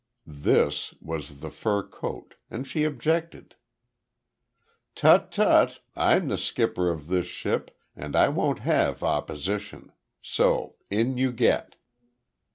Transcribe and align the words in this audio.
"This" 0.25 0.95
was 0.99 1.41
the 1.41 1.51
fur 1.51 1.83
coat 1.83 2.33
and 2.49 2.65
she 2.65 2.85
objected. 2.85 3.53
"Tut 4.95 5.31
tut, 5.31 5.81
I'm 5.95 6.35
skipper 6.37 6.89
of 6.89 7.07
this 7.07 7.27
ship, 7.27 7.77
and 7.95 8.15
I 8.15 8.27
won't 8.29 8.61
have 8.61 9.03
opposition. 9.03 9.91
So 10.19 10.77
in 10.89 11.19
you 11.19 11.31
get." 11.31 11.75